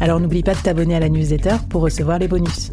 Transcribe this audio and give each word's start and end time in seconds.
Alors 0.00 0.20
n'oublie 0.20 0.44
pas 0.44 0.54
de 0.54 0.60
t'abonner 0.60 0.94
à 0.94 1.00
la 1.00 1.08
newsletter 1.08 1.56
pour 1.68 1.82
recevoir 1.82 2.18
les 2.18 2.28
bonus. 2.28 2.70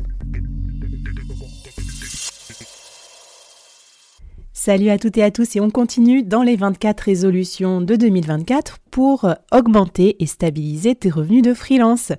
Salut 4.53 4.89
à 4.89 4.97
toutes 4.97 5.17
et 5.17 5.23
à 5.23 5.31
tous 5.31 5.55
et 5.55 5.59
on 5.59 5.69
continue 5.69 6.23
dans 6.23 6.43
les 6.43 6.55
24 6.55 7.01
résolutions 7.01 7.81
de 7.81 7.95
2024 7.95 8.77
pour 8.91 9.27
augmenter 9.51 10.21
et 10.23 10.25
stabiliser 10.25 10.95
tes 10.95 11.09
revenus 11.09 11.43
de 11.43 11.53
freelance. 11.53 12.11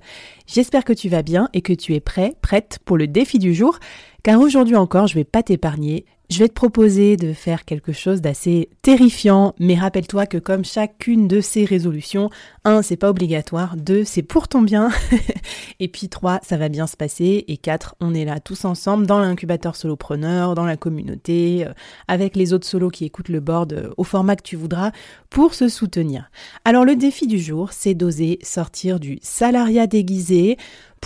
J'espère 0.45 0.85
que 0.85 0.93
tu 0.93 1.09
vas 1.09 1.23
bien 1.23 1.49
et 1.53 1.61
que 1.61 1.73
tu 1.73 1.93
es 1.93 1.99
prêt, 1.99 2.35
prête 2.41 2.79
pour 2.85 2.97
le 2.97 3.07
défi 3.07 3.39
du 3.39 3.53
jour 3.53 3.79
car 4.27 4.41
aujourd'hui 4.41 4.75
encore 4.75 5.07
je 5.07 5.13
vais 5.13 5.23
pas 5.23 5.41
t'épargner. 5.41 6.05
Je 6.29 6.39
vais 6.39 6.49
te 6.49 6.53
proposer 6.53 7.15
de 7.15 7.31
faire 7.31 7.63
quelque 7.63 7.93
chose 7.93 8.19
d'assez 8.19 8.67
terrifiant, 8.81 9.55
mais 9.59 9.75
rappelle-toi 9.75 10.25
que 10.25 10.37
comme 10.37 10.65
chacune 10.65 11.29
de 11.29 11.39
ces 11.39 11.63
résolutions, 11.63 12.29
1 12.65 12.81
c'est 12.81 12.97
pas 12.97 13.09
obligatoire, 13.09 13.77
2 13.77 14.03
c'est 14.03 14.23
pour 14.23 14.49
ton 14.49 14.61
bien, 14.61 14.89
et 15.79 15.87
puis 15.87 16.09
3 16.09 16.41
ça 16.43 16.57
va 16.57 16.67
bien 16.67 16.85
se 16.85 16.97
passer, 16.97 17.45
et 17.47 17.55
4 17.55 17.95
on 18.01 18.13
est 18.13 18.25
là 18.25 18.41
tous 18.41 18.65
ensemble 18.65 19.07
dans 19.07 19.19
l'incubateur 19.19 19.77
solopreneur, 19.77 20.53
dans 20.53 20.65
la 20.65 20.75
communauté, 20.75 21.65
euh, 21.65 21.71
avec 22.09 22.35
les 22.35 22.51
autres 22.51 22.67
solos 22.67 22.89
qui 22.89 23.05
écoutent 23.05 23.29
le 23.29 23.39
board 23.39 23.71
euh, 23.71 23.93
au 23.95 24.03
format 24.03 24.35
que 24.35 24.43
tu 24.43 24.57
voudras 24.57 24.91
pour 25.29 25.53
se 25.53 25.69
soutenir. 25.69 26.29
Alors 26.65 26.83
le 26.83 26.97
défi 26.97 27.27
du 27.27 27.39
jour 27.39 27.71
c'est 27.71 27.93
d'oser 27.93 28.39
sortir 28.43 28.99
du 28.99 29.17
salariat 29.21 29.87
déguisé 29.87 30.57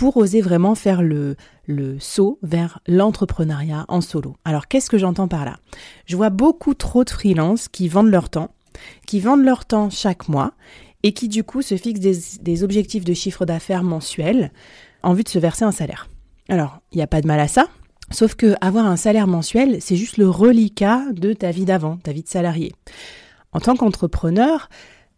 pour 0.02 0.16
oser 0.16 0.40
vraiment 0.40 0.74
faire 0.74 1.00
le, 1.00 1.36
saut 2.00 2.40
vers 2.42 2.80
l'entrepreneuriat 2.88 3.84
en 3.86 4.00
solo. 4.00 4.34
Alors 4.44 4.66
qu'est-ce 4.66 4.90
que 4.90 4.98
j'entends 4.98 5.28
par 5.28 5.44
là? 5.44 5.58
Je 6.06 6.16
vois 6.16 6.28
beaucoup 6.28 6.74
trop 6.74 7.04
de 7.04 7.10
freelances 7.10 7.68
qui 7.68 7.86
vendent 7.86 8.10
leur 8.10 8.28
temps, 8.28 8.50
qui 9.06 9.20
vendent 9.20 9.44
leur 9.44 9.64
temps 9.64 9.90
chaque 9.90 10.26
mois 10.26 10.54
et 11.04 11.12
qui 11.12 11.28
du 11.28 11.44
coup 11.44 11.62
se 11.62 11.76
fixent 11.76 12.00
des, 12.00 12.64
objectifs 12.64 13.04
de 13.04 13.14
chiffre 13.14 13.46
d'affaires 13.46 13.84
mensuels 13.84 14.50
en 15.04 15.12
vue 15.12 15.22
de 15.22 15.28
se 15.28 15.38
verser 15.38 15.64
un 15.64 15.70
salaire. 15.70 16.10
Alors, 16.48 16.80
il 16.90 16.96
n'y 16.96 17.02
a 17.04 17.06
pas 17.06 17.20
de 17.20 17.28
mal 17.28 17.38
à 17.38 17.46
ça, 17.46 17.68
sauf 18.10 18.34
que 18.34 18.56
avoir 18.60 18.86
un 18.86 18.96
salaire 18.96 19.28
mensuel, 19.28 19.80
c'est 19.80 19.94
juste 19.94 20.16
le 20.16 20.28
reliquat 20.28 21.04
de 21.12 21.32
ta 21.32 21.52
vie 21.52 21.64
d'avant, 21.64 21.98
ta 21.98 22.10
vie 22.10 22.24
de 22.24 22.28
salarié. 22.28 22.72
En 23.52 23.60
tant 23.60 23.76
qu'entrepreneur, 23.76 24.68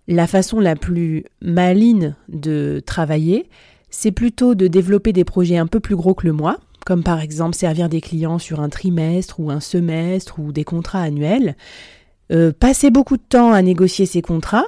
la 0.09 0.27
façon 0.27 0.61
la 0.61 0.77
plus 0.77 1.25
maligne 1.41 2.15
de 2.29 2.83
travailler, 2.85 3.49
c'est 3.95 4.11
plutôt 4.11 4.57
de 4.57 4.67
développer 4.67 5.13
des 5.13 5.25
projets 5.25 5.57
un 5.57 5.69
peu 5.69 5.79
plus 5.79 5.95
gros 5.95 6.15
que 6.15 6.27
le 6.27 6.33
mois, 6.33 6.59
comme 6.85 7.05
par 7.05 7.21
exemple 7.21 7.55
servir 7.55 7.89
des 7.89 8.01
clients 8.01 8.41
sur 8.41 8.61
un 8.61 8.69
trimestre 8.69 9.39
ou 9.39 9.53
un 9.53 9.61
semestre 9.61 10.41
ou 10.41 10.51
des 10.51 10.65
contrats 10.65 11.01
annuels, 11.01 11.57
euh, 12.33 12.53
passer 12.53 12.91
beaucoup 12.91 13.17
de 13.17 13.23
temps 13.23 13.53
à 13.53 13.63
négocier 13.63 14.05
ces 14.05 14.21
contrats, 14.21 14.67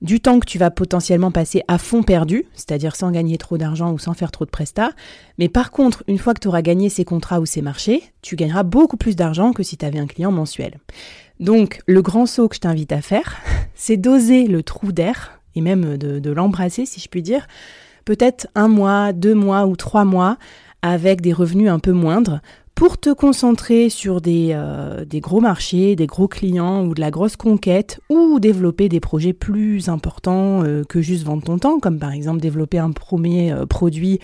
du 0.00 0.18
temps 0.18 0.40
que 0.40 0.46
tu 0.46 0.58
vas 0.58 0.70
potentiellement 0.70 1.30
passer 1.30 1.62
à 1.68 1.76
fond 1.76 2.02
perdu, 2.02 2.46
c'est-à-dire 2.54 2.96
sans 2.96 3.10
gagner 3.10 3.36
trop 3.36 3.58
d'argent 3.58 3.92
ou 3.92 3.98
sans 3.98 4.14
faire 4.14 4.32
trop 4.32 4.46
de 4.46 4.50
prestats. 4.50 4.92
Mais 5.38 5.50
par 5.50 5.70
contre, 5.70 6.02
une 6.08 6.18
fois 6.18 6.32
que 6.32 6.40
tu 6.40 6.48
auras 6.48 6.62
gagné 6.62 6.88
ces 6.88 7.04
contrats 7.04 7.40
ou 7.40 7.46
ces 7.46 7.60
marchés, 7.60 8.02
tu 8.22 8.34
gagneras 8.34 8.62
beaucoup 8.62 8.96
plus 8.96 9.14
d'argent 9.14 9.52
que 9.52 9.62
si 9.62 9.76
tu 9.76 9.84
avais 9.84 9.98
un 9.98 10.06
client 10.06 10.32
mensuel. 10.32 10.80
Donc, 11.38 11.80
le 11.86 12.00
grand 12.00 12.24
saut 12.24 12.48
que 12.48 12.56
je 12.56 12.60
t'invite 12.60 12.92
à 12.92 13.02
faire, 13.02 13.36
c'est 13.74 13.98
d'oser 13.98 14.46
le 14.46 14.62
trou 14.62 14.90
d'air, 14.90 15.38
et 15.54 15.60
même 15.60 15.98
de 15.98 16.30
l'embrasser, 16.30 16.86
si 16.86 16.98
je 16.98 17.08
puis 17.08 17.22
dire, 17.22 17.46
peut-être 18.04 18.46
un 18.54 18.68
mois, 18.68 19.12
deux 19.12 19.34
mois 19.34 19.66
ou 19.66 19.76
trois 19.76 20.04
mois 20.04 20.36
avec 20.82 21.20
des 21.20 21.32
revenus 21.32 21.70
un 21.70 21.78
peu 21.78 21.92
moindres 21.92 22.40
pour 22.74 22.98
te 22.98 23.12
concentrer 23.12 23.88
sur 23.88 24.20
des, 24.20 24.50
euh, 24.52 25.04
gros 25.14 25.40
marchés, 25.40 25.94
des 25.94 26.06
gros 26.06 26.26
clients 26.26 26.84
ou 26.84 26.94
de 26.94 27.00
la 27.00 27.10
grosse 27.10 27.36
conquête 27.36 28.00
ou 28.10 28.40
développer 28.40 28.88
des 28.88 29.00
projets 29.00 29.32
plus 29.32 29.88
importants 29.88 30.64
euh, 30.64 30.82
que 30.84 31.00
juste 31.00 31.24
vendre 31.24 31.44
ton 31.44 31.58
temps, 31.58 31.78
comme 31.78 31.98
par 31.98 32.12
exemple 32.12 32.40
développer 32.40 32.78
un 32.78 32.90
premier 32.90 33.52
euh, 33.52 33.66
produit 33.66 34.18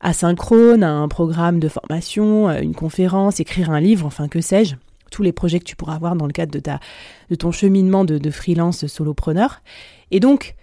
asynchrone, 0.00 0.84
un 0.84 1.08
programme 1.08 1.58
de 1.58 1.68
formation, 1.68 2.48
une 2.50 2.74
conférence, 2.74 3.40
écrire 3.40 3.70
un 3.70 3.80
livre, 3.80 4.06
enfin 4.06 4.28
que 4.28 4.40
sais-je, 4.40 4.76
tous 5.10 5.22
les 5.22 5.32
projets 5.32 5.58
que 5.58 5.64
tu 5.64 5.76
pourras 5.76 5.96
avoir 5.96 6.16
dans 6.16 6.26
le 6.26 6.32
cadre 6.32 6.52
de, 6.52 6.60
ta, 6.60 6.80
de 7.28 7.34
ton 7.34 7.50
cheminement 7.50 8.04
de, 8.04 8.16
de 8.16 8.30
freelance 8.30 8.86
solopreneur. 8.86 9.60
Et 10.10 10.20
donc, 10.20 10.54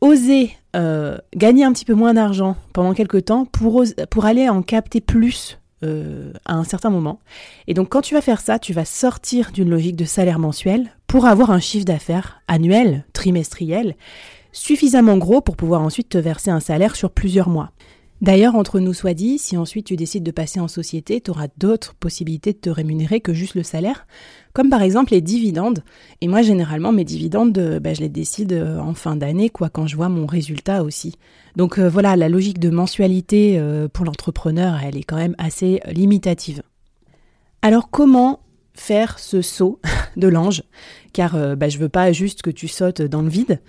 oser 0.00 0.52
euh, 0.76 1.18
gagner 1.34 1.64
un 1.64 1.72
petit 1.72 1.84
peu 1.84 1.94
moins 1.94 2.14
d'argent 2.14 2.56
pendant 2.72 2.94
quelques 2.94 3.26
temps 3.26 3.44
pour, 3.44 3.84
aller 4.24 4.48
en 4.48 4.62
capter 4.62 5.00
plus 5.00 5.58
euh, 5.82 6.32
à 6.44 6.54
un 6.54 6.64
certain 6.64 6.90
moment. 6.90 7.18
Et 7.66 7.74
donc 7.74 7.88
quand 7.88 8.02
tu 8.02 8.14
vas 8.14 8.20
faire 8.20 8.40
ça, 8.40 8.58
tu 8.58 8.72
vas 8.72 8.84
sortir 8.84 9.50
d'une 9.52 9.70
logique 9.70 9.96
de 9.96 10.04
salaire 10.04 10.38
mensuel 10.38 10.90
pour 11.06 11.26
avoir 11.26 11.50
un 11.50 11.60
chiffre 11.60 11.84
d'affaires 11.84 12.40
annuel, 12.46 13.04
trimestriel, 13.12 13.96
suffisamment 14.52 15.16
gros 15.16 15.40
pour 15.40 15.56
pouvoir 15.56 15.82
ensuite 15.82 16.08
te 16.08 16.18
verser 16.18 16.50
un 16.50 16.60
salaire 16.60 16.94
sur 16.96 17.10
plusieurs 17.10 17.48
mois. 17.48 17.70
D'ailleurs, 18.20 18.54
entre 18.54 18.80
nous 18.80 18.92
soit 18.92 19.14
dit, 19.14 19.38
si 19.38 19.56
ensuite 19.56 19.86
tu 19.86 19.96
décides 19.96 20.22
de 20.22 20.30
passer 20.30 20.60
en 20.60 20.68
société, 20.68 21.22
tu 21.22 21.30
auras 21.30 21.48
d'autres 21.56 21.94
possibilités 21.94 22.52
de 22.52 22.58
te 22.58 22.68
rémunérer 22.68 23.20
que 23.20 23.32
juste 23.32 23.54
le 23.54 23.62
salaire, 23.62 24.06
comme 24.52 24.68
par 24.68 24.82
exemple 24.82 25.12
les 25.12 25.22
dividendes. 25.22 25.82
Et 26.20 26.28
moi, 26.28 26.42
généralement, 26.42 26.92
mes 26.92 27.04
dividendes, 27.04 27.56
euh, 27.56 27.80
bah, 27.80 27.94
je 27.94 28.00
les 28.00 28.10
décide 28.10 28.52
euh, 28.52 28.78
en 28.78 28.92
fin 28.92 29.16
d'année, 29.16 29.48
quoi, 29.48 29.70
quand 29.70 29.86
je 29.86 29.96
vois 29.96 30.10
mon 30.10 30.26
résultat 30.26 30.84
aussi. 30.84 31.16
Donc 31.56 31.78
euh, 31.78 31.88
voilà, 31.88 32.14
la 32.14 32.28
logique 32.28 32.58
de 32.58 32.68
mensualité 32.68 33.60
pour 33.94 34.04
l'entrepreneur, 34.04 34.78
elle 34.84 34.98
est 34.98 35.02
quand 35.02 35.16
même 35.16 35.34
assez 35.38 35.80
limitative. 35.90 36.62
Alors 37.62 37.90
comment 37.90 38.40
faire 38.74 39.18
ce 39.18 39.40
saut 39.40 39.80
de 40.16 40.28
l'ange? 40.28 40.62
Car 41.14 41.56
bah, 41.56 41.70
je 41.70 41.78
veux 41.78 41.88
pas 41.88 42.12
juste 42.12 42.42
que 42.42 42.50
tu 42.50 42.68
sautes 42.68 43.00
dans 43.00 43.22
le 43.22 43.28
vide. 43.28 43.60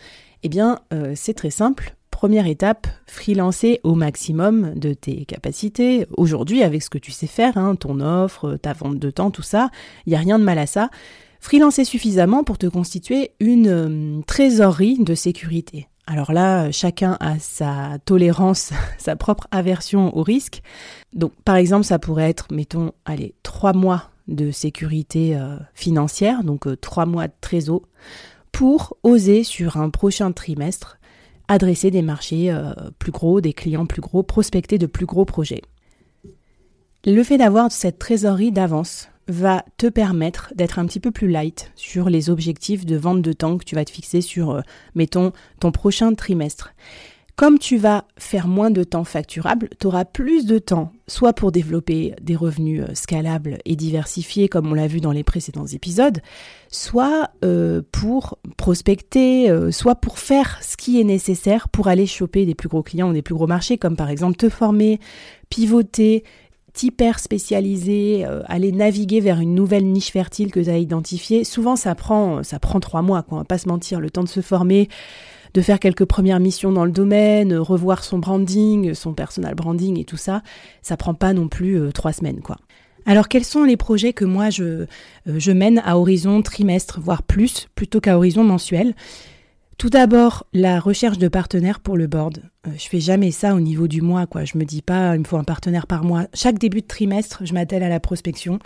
Eh 0.43 0.49
bien, 0.49 0.79
c'est 1.15 1.33
très 1.33 1.49
simple 1.51 1.95
première 2.21 2.45
étape, 2.45 2.85
freelancer 3.07 3.79
au 3.83 3.95
maximum 3.95 4.75
de 4.75 4.93
tes 4.93 5.25
capacités. 5.25 6.05
Aujourd'hui, 6.17 6.61
avec 6.61 6.83
ce 6.83 6.91
que 6.91 6.99
tu 6.99 7.09
sais 7.09 7.25
faire, 7.25 7.57
hein, 7.57 7.75
ton 7.75 7.99
offre, 7.99 8.57
ta 8.61 8.73
vente 8.73 8.99
de 8.99 9.09
temps, 9.09 9.31
tout 9.31 9.41
ça, 9.41 9.71
il 10.05 10.11
n'y 10.11 10.15
a 10.15 10.19
rien 10.19 10.37
de 10.37 10.43
mal 10.43 10.59
à 10.59 10.67
ça. 10.67 10.91
Freelancer 11.39 11.83
suffisamment 11.83 12.43
pour 12.43 12.59
te 12.59 12.67
constituer 12.67 13.31
une 13.39 13.67
euh, 13.67 14.21
trésorerie 14.27 14.99
de 14.99 15.15
sécurité. 15.15 15.87
Alors 16.05 16.31
là, 16.31 16.71
chacun 16.71 17.17
a 17.21 17.39
sa 17.39 17.97
tolérance, 18.05 18.71
sa 18.99 19.15
propre 19.15 19.47
aversion 19.49 20.15
au 20.15 20.21
risque. 20.21 20.61
Donc, 21.13 21.31
par 21.43 21.55
exemple, 21.55 21.85
ça 21.85 21.97
pourrait 21.97 22.29
être, 22.29 22.45
mettons, 22.51 22.91
allez, 23.03 23.33
trois 23.41 23.73
mois 23.73 24.11
de 24.27 24.51
sécurité 24.51 25.35
euh, 25.35 25.57
financière, 25.73 26.43
donc 26.43 26.67
euh, 26.67 26.75
trois 26.75 27.07
mois 27.07 27.27
de 27.27 27.33
trésor, 27.41 27.81
pour 28.51 28.95
oser 29.01 29.43
sur 29.43 29.77
un 29.77 29.89
prochain 29.89 30.31
trimestre 30.31 30.99
adresser 31.51 31.91
des 31.91 32.01
marchés 32.01 32.49
euh, 32.49 32.73
plus 32.97 33.11
gros, 33.11 33.41
des 33.41 33.53
clients 33.53 33.85
plus 33.85 34.01
gros, 34.01 34.23
prospecter 34.23 34.77
de 34.77 34.85
plus 34.85 35.05
gros 35.05 35.25
projets. 35.25 35.61
Le 37.05 37.23
fait 37.23 37.37
d'avoir 37.37 37.71
cette 37.71 37.99
trésorerie 37.99 38.51
d'avance 38.51 39.09
va 39.27 39.65
te 39.77 39.87
permettre 39.87 40.53
d'être 40.55 40.79
un 40.79 40.85
petit 40.85 40.99
peu 40.99 41.11
plus 41.11 41.29
light 41.29 41.71
sur 41.75 42.09
les 42.09 42.29
objectifs 42.29 42.85
de 42.85 42.95
vente 42.95 43.21
de 43.21 43.33
temps 43.33 43.57
que 43.57 43.65
tu 43.65 43.75
vas 43.75 43.85
te 43.85 43.91
fixer 43.91 44.21
sur, 44.21 44.51
euh, 44.51 44.61
mettons, 44.95 45.33
ton 45.59 45.71
prochain 45.71 46.13
trimestre. 46.13 46.73
Comme 47.41 47.57
tu 47.57 47.77
vas 47.77 48.05
faire 48.19 48.47
moins 48.47 48.69
de 48.69 48.83
temps 48.83 49.03
facturable, 49.03 49.69
tu 49.79 49.87
auras 49.87 50.05
plus 50.05 50.45
de 50.45 50.59
temps, 50.59 50.91
soit 51.07 51.33
pour 51.33 51.51
développer 51.51 52.13
des 52.21 52.35
revenus 52.35 52.83
euh, 52.83 52.93
scalables 52.93 53.57
et 53.65 53.75
diversifiés, 53.75 54.47
comme 54.47 54.67
on 54.67 54.75
l'a 54.75 54.85
vu 54.85 54.99
dans 54.99 55.11
les 55.11 55.23
précédents 55.23 55.65
épisodes, 55.65 56.19
soit 56.69 57.31
euh, 57.43 57.81
pour 57.91 58.37
prospecter, 58.57 59.49
euh, 59.49 59.71
soit 59.71 59.95
pour 59.95 60.19
faire 60.19 60.59
ce 60.61 60.77
qui 60.77 61.01
est 61.01 61.03
nécessaire 61.03 61.67
pour 61.67 61.87
aller 61.87 62.05
choper 62.05 62.45
des 62.45 62.53
plus 62.53 62.69
gros 62.69 62.83
clients 62.83 63.09
ou 63.09 63.13
des 63.13 63.23
plus 63.23 63.33
gros 63.33 63.47
marchés, 63.47 63.79
comme 63.79 63.95
par 63.95 64.11
exemple 64.11 64.35
te 64.35 64.47
former, 64.47 64.99
pivoter, 65.49 66.23
hyper 66.83 67.17
spécialiser, 67.17 68.23
aller 68.45 68.71
naviguer 68.71 69.19
vers 69.19 69.39
une 69.39 69.55
nouvelle 69.55 69.87
niche 69.87 70.11
fertile 70.11 70.51
que 70.51 70.59
tu 70.59 70.69
as 70.69 70.77
identifiée. 70.77 71.43
Souvent, 71.43 71.75
ça 71.75 71.95
prend, 71.95 72.43
ça 72.43 72.59
prend 72.59 72.79
trois 72.79 73.01
mois, 73.01 73.23
quoi, 73.23 73.39
on 73.39 73.41
va 73.41 73.45
pas 73.45 73.57
se 73.57 73.67
mentir, 73.67 73.99
le 73.99 74.11
temps 74.11 74.23
de 74.23 74.29
se 74.29 74.41
former, 74.41 74.87
de 75.53 75.61
faire 75.61 75.79
quelques 75.79 76.05
premières 76.05 76.39
missions 76.39 76.71
dans 76.71 76.85
le 76.85 76.91
domaine, 76.91 77.55
revoir 77.55 78.03
son 78.03 78.19
branding, 78.19 78.93
son 78.93 79.13
personal 79.13 79.55
branding 79.55 79.99
et 79.99 80.05
tout 80.05 80.17
ça, 80.17 80.41
ça 80.81 80.97
prend 80.97 81.13
pas 81.13 81.33
non 81.33 81.47
plus 81.47 81.79
euh, 81.79 81.91
trois 81.91 82.13
semaines, 82.13 82.41
quoi. 82.41 82.57
Alors 83.05 83.27
quels 83.27 83.45
sont 83.45 83.63
les 83.63 83.77
projets 83.77 84.13
que 84.13 84.25
moi 84.25 84.51
je, 84.51 84.63
euh, 84.63 84.85
je 85.25 85.51
mène 85.51 85.81
à 85.85 85.97
horizon 85.97 86.41
trimestre, 86.41 86.99
voire 87.01 87.23
plus, 87.23 87.67
plutôt 87.75 87.99
qu'à 87.99 88.15
horizon 88.15 88.43
mensuel? 88.43 88.93
Tout 89.77 89.89
d'abord, 89.89 90.45
la 90.53 90.79
recherche 90.79 91.17
de 91.17 91.27
partenaires 91.27 91.79
pour 91.79 91.97
le 91.97 92.05
board. 92.05 92.43
Euh, 92.67 92.71
je 92.77 92.87
fais 92.87 92.99
jamais 92.99 93.31
ça 93.31 93.55
au 93.55 93.59
niveau 93.59 93.87
du 93.87 94.01
mois, 94.01 94.27
quoi. 94.27 94.45
Je 94.45 94.57
me 94.59 94.63
dis 94.63 94.83
pas, 94.83 95.15
il 95.15 95.21
me 95.21 95.25
faut 95.25 95.37
un 95.37 95.43
partenaire 95.43 95.87
par 95.87 96.03
mois. 96.03 96.27
Chaque 96.35 96.59
début 96.59 96.81
de 96.81 96.87
trimestre, 96.87 97.41
je 97.43 97.53
m'attelle 97.53 97.81
à 97.81 97.89
la 97.89 97.99
prospection 97.99 98.59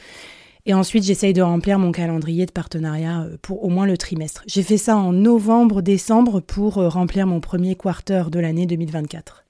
et 0.65 0.73
ensuite, 0.73 1.03
j'essaye 1.03 1.33
de 1.33 1.43
remplir 1.43 1.77
mon 1.77 1.91
calendrier 1.91 2.45
de 2.45 2.51
partenariat 2.51 3.21
euh, 3.21 3.37
pour 3.41 3.63
au 3.63 3.69
moins 3.69 3.85
le 3.85 3.97
trimestre. 3.97 4.43
J'ai 4.47 4.63
fait 4.63 4.77
ça 4.77 4.97
en 4.97 5.13
novembre, 5.13 5.81
décembre 5.81 6.39
pour 6.39 6.79
euh, 6.79 6.89
remplir 6.89 7.27
mon 7.27 7.39
premier 7.39 7.75
quarter 7.75 8.23
de 8.31 8.39
l'année 8.39 8.65
2024. 8.65 9.43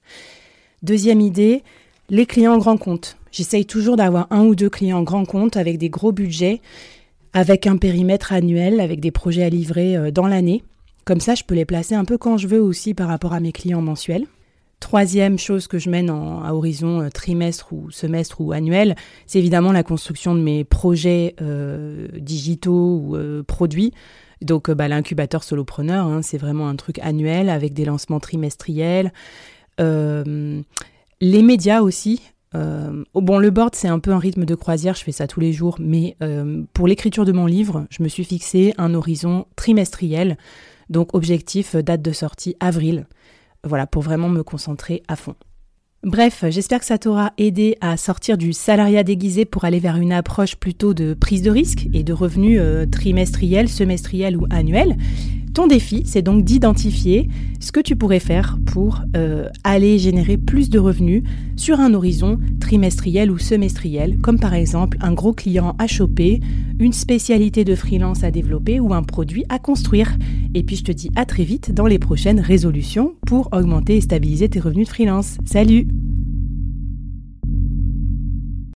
Deuxième 0.82 1.22
idée, 1.22 1.62
les 2.10 2.26
clients 2.26 2.58
grands 2.58 2.76
comptes. 2.76 3.16
J'essaye 3.32 3.64
toujours 3.64 3.96
d'avoir 3.96 4.26
un 4.30 4.44
ou 4.44 4.54
deux 4.54 4.68
clients 4.68 5.02
grands 5.02 5.24
comptes 5.24 5.56
avec 5.56 5.78
des 5.78 5.88
gros 5.88 6.12
budgets, 6.12 6.60
avec 7.32 7.66
un 7.66 7.78
périmètre 7.78 8.32
annuel, 8.32 8.78
avec 8.78 9.00
des 9.00 9.10
projets 9.10 9.44
à 9.44 9.48
livrer 9.48 9.96
euh, 9.96 10.10
dans 10.10 10.26
l'année. 10.26 10.62
Comme 11.06 11.20
ça, 11.20 11.34
je 11.34 11.44
peux 11.44 11.54
les 11.54 11.64
placer 11.64 11.94
un 11.94 12.04
peu 12.04 12.18
quand 12.18 12.36
je 12.36 12.46
veux 12.46 12.60
aussi 12.60 12.92
par 12.92 13.08
rapport 13.08 13.32
à 13.32 13.40
mes 13.40 13.52
clients 13.52 13.80
mensuels. 13.80 14.26
Troisième 14.86 15.36
chose 15.36 15.66
que 15.66 15.80
je 15.80 15.90
mène 15.90 16.10
à 16.10 16.54
horizon 16.54 17.00
euh, 17.00 17.08
trimestre 17.08 17.72
ou 17.72 17.90
semestre 17.90 18.40
ou 18.40 18.52
annuel, 18.52 18.94
c'est 19.26 19.40
évidemment 19.40 19.72
la 19.72 19.82
construction 19.82 20.32
de 20.32 20.40
mes 20.40 20.62
projets 20.62 21.34
euh, 21.40 22.06
digitaux 22.16 23.02
ou 23.02 23.16
euh, 23.16 23.42
produits. 23.42 23.92
Donc 24.42 24.70
bah, 24.70 24.86
l'incubateur 24.86 25.42
solopreneur, 25.42 26.06
hein, 26.06 26.22
c'est 26.22 26.38
vraiment 26.38 26.68
un 26.68 26.76
truc 26.76 27.00
annuel 27.00 27.48
avec 27.48 27.74
des 27.74 27.84
lancements 27.84 28.20
trimestriels. 28.20 29.12
les 29.80 30.62
médias 31.20 31.80
aussi. 31.80 32.22
Bon, 32.52 33.38
le 33.38 33.50
board, 33.50 33.74
c'est 33.74 33.88
un 33.88 33.98
peu 33.98 34.12
un 34.12 34.20
rythme 34.20 34.44
de 34.44 34.54
croisière, 34.54 34.94
je 34.94 35.02
fais 35.02 35.10
ça 35.10 35.26
tous 35.26 35.40
les 35.40 35.52
jours, 35.52 35.78
mais 35.80 36.16
pour 36.74 36.86
l'écriture 36.86 37.24
de 37.24 37.32
mon 37.32 37.46
livre, 37.46 37.86
je 37.90 38.04
me 38.04 38.08
suis 38.08 38.24
fixé 38.24 38.72
un 38.78 38.94
horizon 38.94 39.46
trimestriel. 39.56 40.38
Donc 40.90 41.12
objectif, 41.14 41.74
date 41.74 42.02
de 42.02 42.12
sortie, 42.12 42.54
avril. 42.60 43.06
Voilà, 43.66 43.86
pour 43.86 44.02
vraiment 44.02 44.28
me 44.28 44.42
concentrer 44.42 45.02
à 45.08 45.16
fond. 45.16 45.34
Bref, 46.02 46.44
j'espère 46.50 46.78
que 46.78 46.86
ça 46.86 46.98
t'aura 46.98 47.32
aidé 47.36 47.76
à 47.80 47.96
sortir 47.96 48.38
du 48.38 48.52
salariat 48.52 49.02
déguisé 49.02 49.44
pour 49.44 49.64
aller 49.64 49.80
vers 49.80 49.96
une 49.96 50.12
approche 50.12 50.54
plutôt 50.54 50.94
de 50.94 51.14
prise 51.14 51.42
de 51.42 51.50
risque 51.50 51.88
et 51.92 52.04
de 52.04 52.12
revenus 52.12 52.60
euh, 52.62 52.86
trimestriels, 52.86 53.68
semestriels 53.68 54.36
ou 54.36 54.46
annuels. 54.50 54.96
Ton 55.56 55.68
défi, 55.68 56.02
c'est 56.04 56.20
donc 56.20 56.44
d'identifier 56.44 57.30
ce 57.60 57.72
que 57.72 57.80
tu 57.80 57.96
pourrais 57.96 58.20
faire 58.20 58.58
pour 58.66 59.00
euh, 59.16 59.48
aller 59.64 59.98
générer 59.98 60.36
plus 60.36 60.68
de 60.68 60.78
revenus 60.78 61.22
sur 61.56 61.80
un 61.80 61.94
horizon 61.94 62.38
trimestriel 62.60 63.30
ou 63.30 63.38
semestriel, 63.38 64.18
comme 64.18 64.38
par 64.38 64.52
exemple 64.52 64.98
un 65.00 65.14
gros 65.14 65.32
client 65.32 65.74
à 65.78 65.86
choper, 65.86 66.40
une 66.78 66.92
spécialité 66.92 67.64
de 67.64 67.74
freelance 67.74 68.22
à 68.22 68.30
développer 68.30 68.80
ou 68.80 68.92
un 68.92 69.02
produit 69.02 69.46
à 69.48 69.58
construire. 69.58 70.18
Et 70.52 70.62
puis 70.62 70.76
je 70.76 70.84
te 70.84 70.92
dis 70.92 71.10
à 71.16 71.24
très 71.24 71.44
vite 71.44 71.72
dans 71.72 71.86
les 71.86 71.98
prochaines 71.98 72.40
résolutions 72.40 73.14
pour 73.26 73.48
augmenter 73.52 73.96
et 73.96 74.02
stabiliser 74.02 74.50
tes 74.50 74.60
revenus 74.60 74.86
de 74.86 74.92
freelance. 74.92 75.38
Salut 75.46 75.88